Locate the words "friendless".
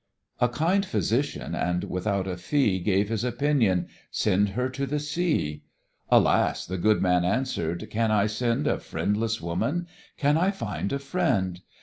8.79-9.39